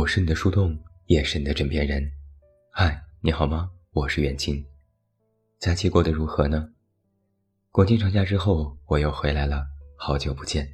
[0.00, 0.74] 我是你的树洞，
[1.08, 2.10] 也是你的枕边人。
[2.72, 3.70] 嗨，你好吗？
[3.92, 4.64] 我是远近。
[5.58, 6.70] 假期过得如何呢？
[7.70, 9.62] 国庆长假之后，我又回来了，
[9.96, 10.66] 好久不见。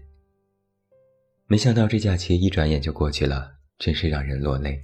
[1.48, 4.80] 没想到这假期一转眼就过去了，真是让人落泪。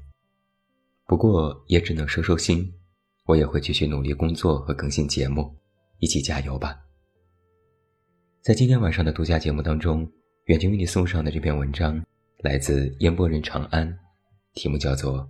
[1.07, 2.69] 不过也只能收收心，
[3.27, 5.57] 我也会继续努力工作和更新节目，
[6.01, 6.77] 一起加油吧。
[8.41, 10.05] 在今天晚上的独家节目当中，
[10.47, 12.05] 远近为你送上的这篇文章
[12.39, 13.97] 来自烟波人长安，
[14.55, 15.21] 题目叫做《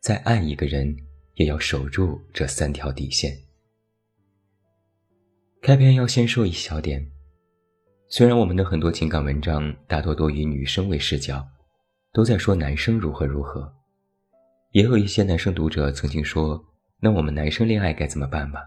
[0.00, 0.96] 再爱一个人
[1.34, 3.32] 也要守住这三条底线》。
[5.60, 7.10] 开篇要先说一小点，
[8.08, 11.46] 虽然我们的很多情感文章大多都以女生为视角，
[12.12, 13.72] 都在说男生如何如何，
[14.70, 16.64] 也有一些男生读者曾经说
[17.00, 18.60] ：“那我们男生恋爱该怎么办吧？”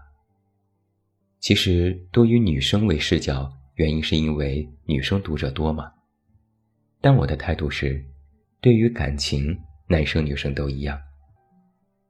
[1.40, 3.52] 其实多以女生为视角。
[3.76, 5.92] 原因是因为女生读者多嘛？
[6.98, 8.02] 但我的态度是，
[8.58, 9.54] 对于感情，
[9.88, 11.00] 男生女生都一样。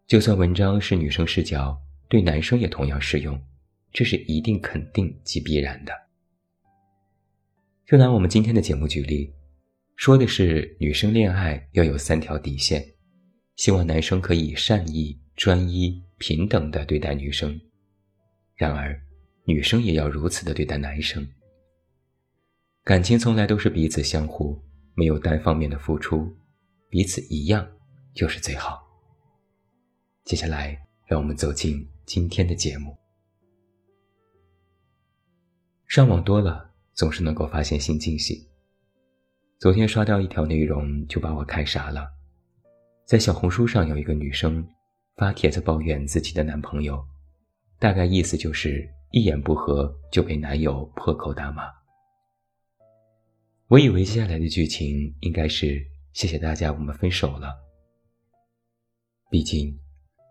[0.06, 1.76] 就算文章是女生视角，
[2.08, 3.40] 对男生也同样适用，
[3.92, 5.92] 这是一定、肯定及必然的。
[7.86, 9.32] 就拿我们今天的节目举例，
[9.96, 12.84] 说的是女生恋爱要有三条底线，
[13.56, 17.60] 希望男生可以善意、专一、平等的对待女生。
[18.54, 19.00] 然而，
[19.44, 21.26] 女生也要如此的对待男生。
[22.84, 24.60] 感情从来都是彼此相互，
[24.94, 26.32] 没有单方面的付出，
[26.88, 27.66] 彼此一样
[28.14, 28.82] 就是最好。
[30.24, 32.96] 接下来，让我们走进今天的节目。
[35.86, 38.48] 上网多了，总是能够发现新惊喜。
[39.58, 42.08] 昨天刷到一条内容，就把我看傻了。
[43.04, 44.66] 在小红书上，有一个女生
[45.16, 47.04] 发帖子抱怨自己的男朋友，
[47.78, 51.64] 大概意思就是一言不合就被男友破口大骂。
[53.68, 55.84] 我以为接下来的剧情应该是
[56.16, 57.54] 谢谢大家，我们分手了。
[59.28, 59.78] 毕竟，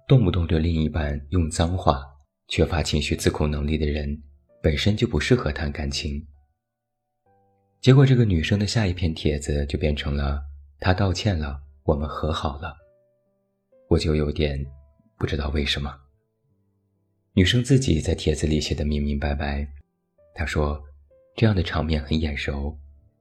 [0.07, 2.03] 动不动对另一半用脏话、
[2.47, 4.19] 缺乏情绪自控能力的人，
[4.63, 6.25] 本身就不适合谈感情。
[7.81, 10.43] 结果，这个女生的下一篇帖子就变成了
[10.79, 12.75] 她道歉了，我们和好了。
[13.87, 14.59] 我就有点
[15.19, 15.95] 不知道为什么。
[17.33, 19.71] 女生自己在帖子里写的明明白白，
[20.33, 20.83] 她说
[21.37, 22.75] ：“这样的场面很眼熟。”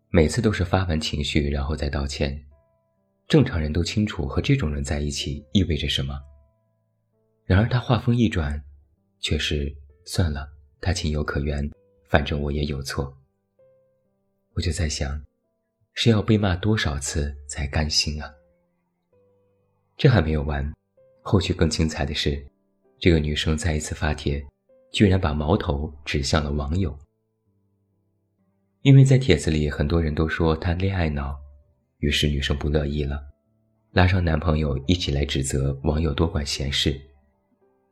[0.09, 2.43] 每次都是发完情绪，然后再道歉。
[3.27, 6.19] 正常人都清楚和这种人在一起意味着什么。
[7.45, 8.63] 然而他话锋一转，
[9.21, 9.75] 却是
[10.05, 10.49] 算了，
[10.81, 11.69] 他情有可原，
[12.09, 13.17] 反正我也有错。
[14.55, 15.21] 我就在想，
[15.95, 18.33] 是要被骂多少次才甘心啊？
[19.97, 20.73] 这还没有完，
[21.23, 22.45] 后续更精彩的是，
[22.99, 24.45] 这个女生再一次发帖，
[24.93, 26.97] 居然把矛头指向了网友。
[28.83, 31.39] 因为在帖子里，很多人都说她恋爱脑，
[32.05, 33.19] 于是女生不乐意了，
[33.93, 37.01] 拉上男朋友一起来指责网友多管闲事。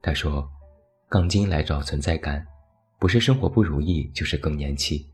[0.03, 0.47] 她说
[1.09, 2.47] ：“杠精来找存在感，
[2.99, 5.11] 不是生活不如意，就是更年期。”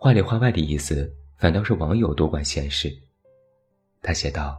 [0.00, 2.90] 话里话外的意思，反倒是网友多管闲事。
[4.00, 4.58] 她写道：“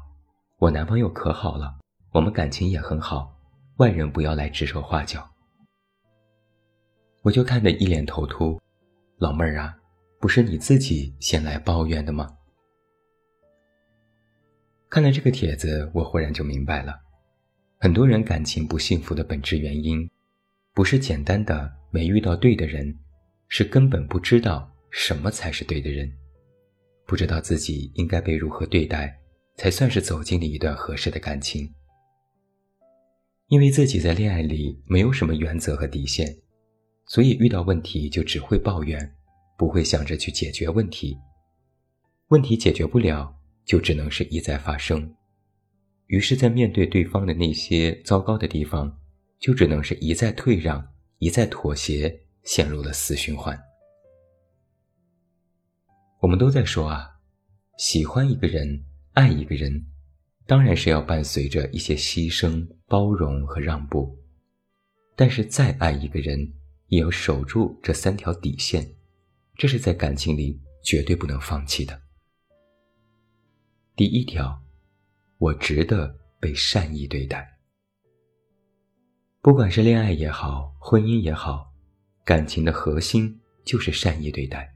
[0.61, 1.75] 我男朋友可好了，
[2.11, 3.35] 我们感情也很好，
[3.77, 5.27] 外人不要来指手画脚。”
[7.23, 8.61] 我就看得一脸头秃。
[9.17, 9.75] 老妹儿啊，
[10.19, 12.37] 不是你自己先来抱怨的吗？
[14.93, 16.93] 看了这个帖子，我忽然就明白了，
[17.79, 20.07] 很多人感情不幸福的本质原因，
[20.71, 22.95] 不是简单的没遇到对的人，
[23.47, 26.07] 是根本不知道什么才是对的人，
[27.07, 29.19] 不知道自己应该被如何对待，
[29.57, 31.67] 才算是走进了一段合适的感情。
[33.47, 36.37] 因为自己在恋爱里没有什么原则和底线。
[37.07, 39.15] 所以遇到问题就只会抱怨，
[39.57, 41.17] 不会想着去解决问题。
[42.27, 45.13] 问题解决不了，就只能是一再发生。
[46.07, 48.99] 于是，在面对对方的那些糟糕的地方，
[49.39, 50.85] 就只能是一再退让，
[51.17, 53.59] 一再妥协，陷入了死循环。
[56.19, 57.19] 我们都在说啊，
[57.77, 58.83] 喜欢一个人，
[59.13, 59.85] 爱一个人，
[60.45, 64.17] 当然是要伴随着一些牺牲、包容和让步。
[65.15, 66.53] 但是，再爱一个人，
[66.87, 68.95] 也要守住这三条底线，
[69.57, 72.01] 这是在感情里绝对不能放弃的。
[73.95, 74.59] 第一条，
[75.37, 77.59] 我值得被善意对待。
[79.41, 81.71] 不管是恋爱也好，婚姻也好，
[82.23, 84.73] 感情的核心就是善意对待。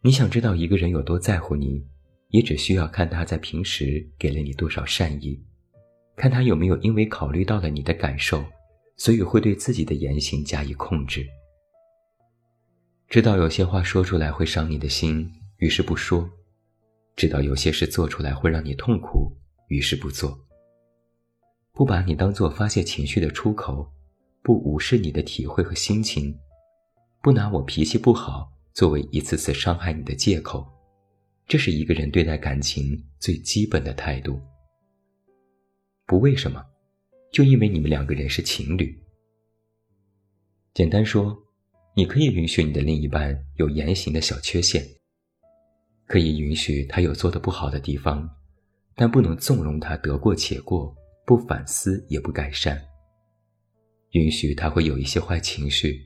[0.00, 1.86] 你想知道一个人有多在乎你，
[2.30, 5.40] 也只需要看他在平时给了你多少善意，
[6.16, 8.44] 看他有没有因为考虑到了你的感受。
[8.96, 11.24] 所以会对自己的言行加以控制。
[13.08, 16.28] 知道有些话说出来会伤你的心，于是不说。
[17.18, 19.36] 知道有些事做出来会让你痛苦，
[19.66, 20.38] 于是不做。
[21.72, 23.92] 不把你当做发泄情绪的出口，
[24.40, 26.32] 不无视你的体会和心情，
[27.20, 30.64] 不拿我脾气不好作为一次次伤害你的借口，
[31.48, 34.40] 这是一个人对待感情最基本的态度。
[36.06, 36.64] 不为什么，
[37.32, 38.96] 就因为你们两个人是情侣。
[40.72, 41.36] 简单说，
[41.96, 44.86] 你可以允许你的另一半有言行的小缺陷，
[46.08, 48.28] 可以允许他有做的不好的地方，
[48.96, 50.92] 但不能纵容他得过且过。
[51.24, 52.82] 不反思也不改善。
[54.12, 56.02] 允许他会有一些坏情绪，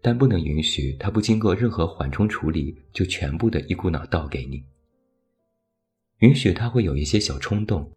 [0.00, 4.62] 但不能允许他不经过任何缓冲处理就全部的一股脑倒给你。
[6.18, 7.90] 允许他会有一些小冲动，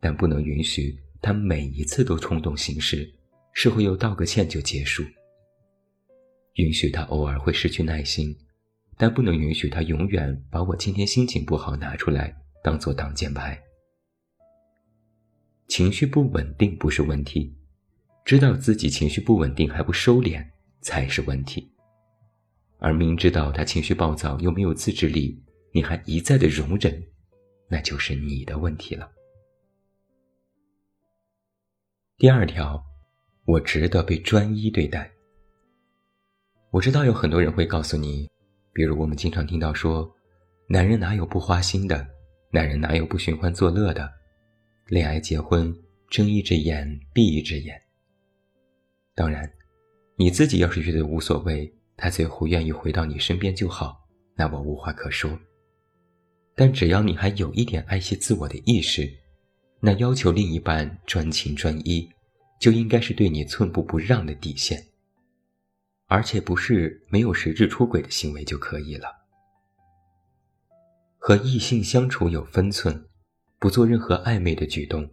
[0.00, 3.06] 但不能允许他每一次都冲动行事，
[3.52, 5.04] 事后又道个歉就结束。
[6.54, 8.34] 允许他偶尔会失去耐心，
[8.96, 13.60] 但不能允许他永远把我今天心情不好拿出来当做挡箭牌。
[15.68, 17.56] 情绪不稳定不是问题，
[18.24, 20.46] 知道自己情绪不稳定还不收敛
[20.80, 21.72] 才是问题。
[22.78, 25.40] 而明知道他情绪暴躁又没有自制力，
[25.72, 27.02] 你还一再的容忍，
[27.68, 29.10] 那就是你的问题了。
[32.18, 32.84] 第二条，
[33.44, 35.10] 我值得被专一对待。
[36.70, 38.28] 我知道有很多人会告诉你，
[38.72, 40.10] 比如我们经常听到说，
[40.66, 42.06] 男人哪有不花心的，
[42.50, 44.10] 男人哪有不寻欢作乐的。
[44.86, 45.74] 恋爱结婚，
[46.08, 47.80] 睁一只眼闭一只眼。
[49.14, 49.50] 当然，
[50.16, 54.00] 你自己要是觉得无所谓，他最后愿意回到你身边就好，
[54.34, 55.38] 那我无话可说。
[56.54, 59.10] 但只要你还有一点爱惜自我的意识，
[59.80, 62.08] 那要求另一半专情专一，
[62.58, 64.82] 就应该是对你寸步不让的底线，
[66.12, 69.08] 而且不是没有实质出轨的行为就可以了。
[71.16, 73.06] 和异性相处有分寸。
[73.58, 75.08] 不做任何暧昧的举动，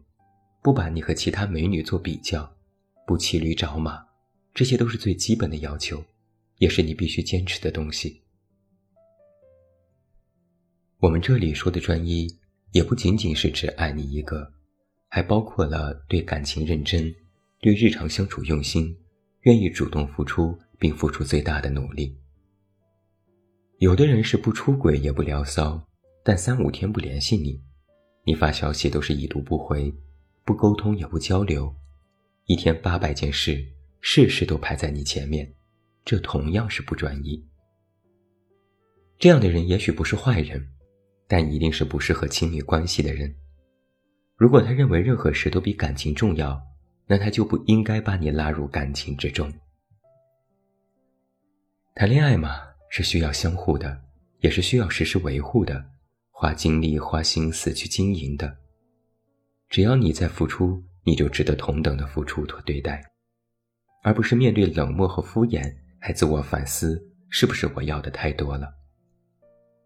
[0.61, 2.53] 不把你和其他美女做比较，
[3.07, 4.07] 不骑驴找马，
[4.53, 6.03] 这些都是最基本的要求，
[6.57, 8.23] 也是你必须坚持的东西。
[10.97, 12.27] 我们这里说的专一，
[12.71, 14.51] 也不仅仅是只爱你一个，
[15.07, 17.15] 还包括了对感情认真，
[17.61, 18.97] 对日常相处用心，
[19.41, 22.17] 愿意主动付出并付出最大的努力。
[23.77, 25.81] 有的人是不出轨也不聊骚，
[26.23, 27.61] 但三五天不联系你。
[28.25, 29.93] 你发消息都是已读不回，
[30.43, 31.73] 不沟通也不交流，
[32.45, 33.65] 一天八百件事，
[34.01, 35.53] 事事都排在你前面，
[36.03, 37.43] 这同样是不专一。
[39.17, 40.65] 这样的人也许不是坏人，
[41.27, 43.33] 但一定是不适合亲密关系的人。
[44.37, 46.61] 如果他认为任何事都比感情重要，
[47.07, 49.51] 那他就不应该把你拉入感情之中。
[51.99, 54.01] 谈恋爱嘛，是需要相互的，
[54.39, 55.85] 也是需要时时维护的。
[56.31, 58.57] 花精力、花心思去经营的，
[59.67, 63.03] 只要你在付出，你就值得同等的付出和对待，
[64.01, 68.73] 而不是面对冷漠和敷衍还自我反思，是不是我要的太多了？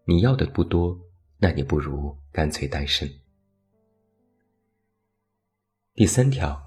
[0.04, 0.96] 你要的不多，
[1.38, 3.10] 那你不如干脆单身。
[5.94, 6.62] 第三条，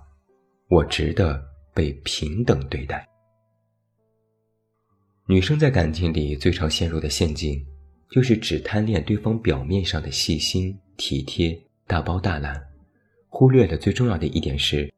[0.68, 1.42] 我值得
[1.74, 3.08] 被平等对待。
[5.28, 7.66] 女生在感情里最常陷入的陷阱。
[8.10, 12.66] 就是只贪恋对方表面上的细心、体贴、大包大揽，
[13.28, 14.90] 忽略了最重要的一点是，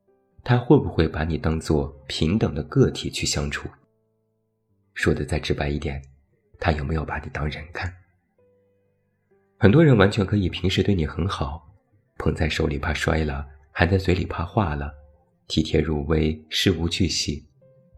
[0.44, 3.68] 他会不会把你当做平等的个体去相处。
[4.94, 6.00] 说的再直白一点，
[6.60, 7.92] 他有没有把你当人看？
[9.58, 11.68] 很多人完全可以平时对你很好，
[12.20, 14.94] 捧在手里怕摔了，含在嘴里怕化了，
[15.48, 17.44] 体贴入微，事无巨细，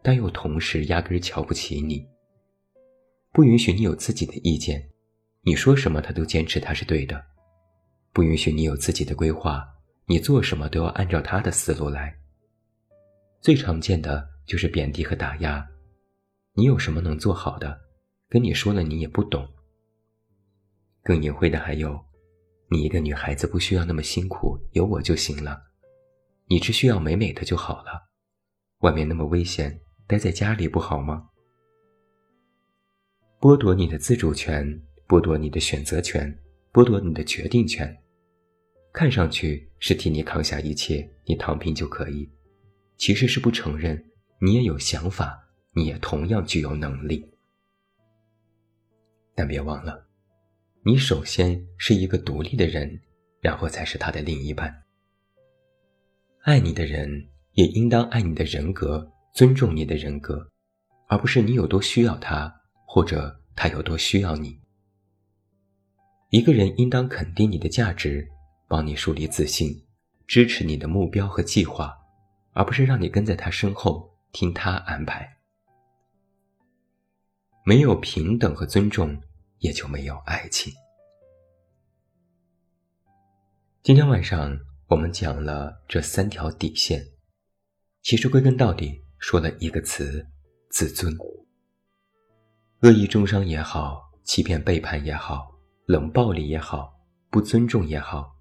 [0.01, 2.07] 但又同时压根瞧不起你，
[3.31, 4.89] 不允许你有自己的意见。
[5.43, 7.23] 你说什么，他都坚持他是对的，
[8.11, 9.65] 不允许你有自己的规划。
[10.05, 12.13] 你做什么都要按照他的思路来。
[13.39, 15.65] 最常见的就是贬低和打压。
[16.53, 17.79] 你有什么能做好的，
[18.27, 19.47] 跟你说了你也不懂。
[21.01, 21.97] 更隐晦的还有，
[22.69, 25.61] 你一个女孩子不需要那么辛苦，有我就行了。
[26.47, 28.09] 你只需要美美的就好了。
[28.79, 31.29] 外面那么危险，待在家里不好吗？
[33.41, 34.79] 剥夺你的自主权。
[35.07, 36.33] 剥夺你的选择权，
[36.71, 38.01] 剥夺你的决定权，
[38.93, 42.29] 看上去是替你扛下一切，你躺平就可以，
[42.97, 44.01] 其实是不承认
[44.39, 45.37] 你也有想法，
[45.73, 47.29] 你也同样具有能力。
[49.35, 50.07] 但别忘了，
[50.85, 53.01] 你首先是一个独立的人，
[53.41, 54.83] 然后才是他的另一半。
[56.43, 60.47] 爱你的人也应当爱你的人格，尊重你的人格，
[61.09, 62.60] 而不是你有多需要他，
[62.93, 64.59] 或者他有多需要你。
[66.29, 68.27] 一个人应当肯定你的价值，
[68.67, 69.85] 帮你树立自信，
[70.27, 71.97] 支持你的目标和计划，
[72.51, 75.37] 而不是让你跟在他身后听他安排。
[77.63, 79.21] 没有平等和尊重，
[79.59, 80.73] 也就没有爱情。
[83.81, 87.01] 今天晚上我们讲了这三条底线，
[88.01, 90.27] 其实归根到底说了一个词：
[90.69, 91.15] 自尊。
[92.83, 95.51] 恶意中伤也好，欺骗背叛也好，
[95.85, 96.93] 冷暴力也好，
[97.29, 98.35] 不尊重也好，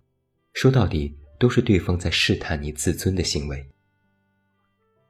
[0.54, 3.64] 说到底都是对方在试探你自尊的行为。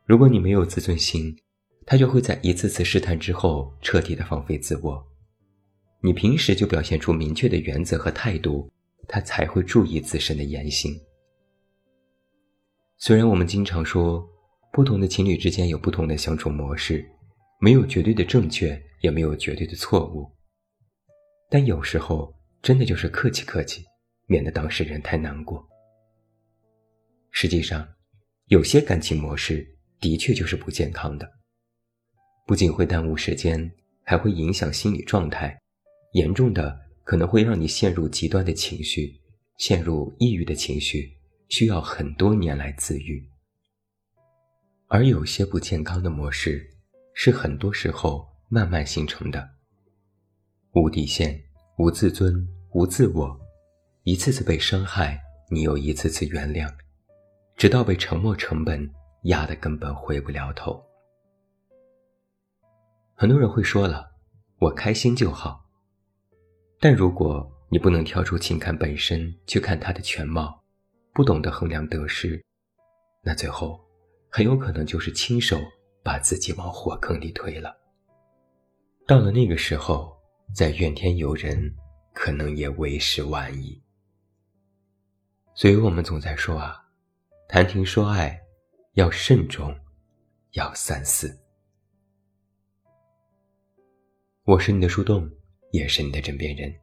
[0.05, 1.37] 如果你没有自尊心，
[1.87, 5.07] 他就会在一次次试探之后彻底的放飞自我。
[6.03, 8.71] 你平时就表现出明确的原则和态度。
[9.13, 10.95] 他才会注意自身的言行。
[12.97, 14.25] 虽然我们经常说，
[14.73, 17.05] 不同的情侣之间有不同的相处模式，
[17.59, 20.31] 没有绝对的正确，也没有绝对的错误，
[21.49, 23.85] 但有时候真的就是客气客气，
[24.27, 25.67] 免得当事人太难过。
[27.31, 27.87] 实际上，
[28.47, 31.31] 有些感情模式的确就是不健康的，
[32.47, 33.71] 不仅会耽误时间，
[34.05, 35.61] 还会影响心理状态，
[36.13, 36.89] 严重的。
[37.03, 39.21] 可能会让你陷入极端的情绪，
[39.59, 41.11] 陷入抑郁的情绪，
[41.49, 43.29] 需要很多年来自愈。
[44.87, 46.65] 而有些不健康的模式，
[47.13, 49.49] 是很多时候慢慢形成的。
[50.73, 51.41] 无底线、
[51.79, 53.41] 无自尊、无自我，
[54.03, 56.69] 一次次被伤害，你又一次次原谅，
[57.57, 58.91] 直到被沉默成本
[59.23, 60.85] 压得根本回不了头。
[63.15, 64.11] 很多人会说了，
[64.59, 65.65] 我开心就好。
[66.81, 70.61] 但如果你不能跳出情感本身去看它的全貌，
[71.15, 72.45] 不懂得衡量得失，
[73.23, 73.81] 那最后
[74.29, 75.57] 很有可能就是亲手
[76.03, 77.80] 把自己往火坑里推了。
[79.07, 80.17] 到了那个时候，
[80.55, 81.75] 再怨天尤人，
[82.13, 83.81] 可能也为时晚矣。
[85.55, 86.83] 所以我们总在说啊，
[87.49, 88.41] 谈情说爱
[88.95, 89.75] 要慎重，
[90.53, 91.37] 要三思。
[94.45, 95.31] 我是你的树洞。
[95.73, 96.75] 也是你的枕边人，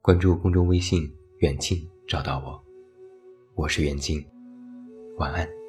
[0.00, 2.64] 关注公众微信“远近”，找到我，
[3.56, 4.24] 我是远近，
[5.16, 5.61] 晚安。